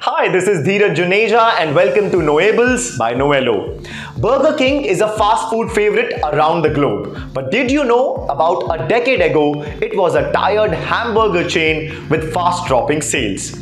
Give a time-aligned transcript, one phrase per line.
[0.00, 3.78] Hi, this is Dheeraj Juneja and welcome to Noables by Noello.
[4.18, 7.32] Burger King is a fast food favorite around the globe.
[7.32, 12.32] But did you know about a decade ago, it was a tired hamburger chain with
[12.32, 13.52] fast dropping sales.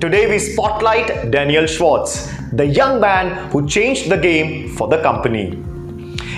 [0.00, 5.48] Today we spotlight Daniel Schwartz, the young man who changed the game for the company.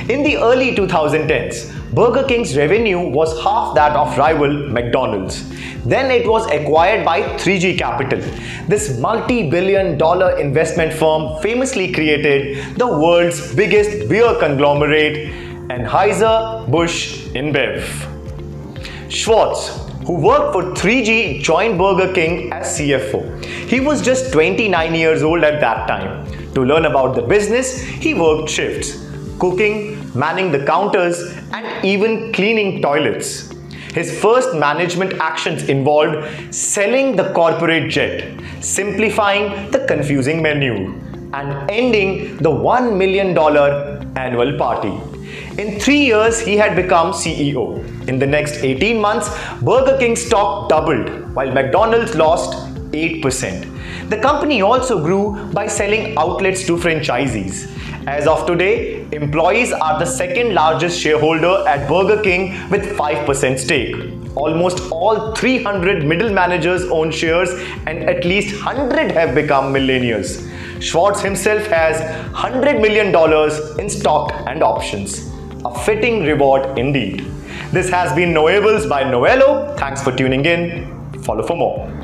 [0.08, 5.44] In the early 2010s, Burger King's revenue was half that of rival McDonald's.
[5.84, 8.20] Then it was acquired by 3G Capital.
[8.68, 15.32] This multi-billion dollar investment firm famously created the world's biggest beer conglomerate,
[15.68, 17.82] Anheuser-Busch InBev.
[19.10, 23.44] Schwartz, who worked for 3G, joined Burger King as CFO.
[23.68, 26.26] He was just 29 years old at that time.
[26.54, 29.02] To learn about the business, he worked shifts
[29.38, 33.51] cooking, manning the counters, and even cleaning toilets.
[33.92, 40.98] His first management actions involved selling the corporate jet, simplifying the confusing menu,
[41.34, 43.36] and ending the $1 million
[44.16, 44.92] annual party.
[45.58, 47.84] In three years, he had become CEO.
[48.08, 49.28] In the next 18 months,
[49.60, 54.10] Burger King's stock doubled, while McDonald's lost 8%.
[54.10, 57.68] The company also grew by selling outlets to franchisees.
[58.06, 63.94] As of today, employees are the second largest shareholder at Burger King with 5% stake.
[64.34, 67.50] Almost all 300 middle managers own shares
[67.86, 70.48] and at least 100 have become millionaires.
[70.80, 72.00] Schwartz himself has
[72.34, 73.14] $100 million
[73.78, 75.30] in stock and options.
[75.64, 77.24] A fitting reward indeed.
[77.70, 79.76] This has been Noables by Noello.
[79.76, 81.22] Thanks for tuning in.
[81.22, 82.01] Follow for more.